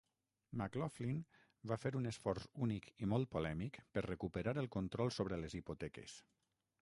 [0.59, 1.19] McLaughlin
[1.71, 6.17] va fer un esforç únic i molt polèmic per recuperar el control sobre les hipoteques.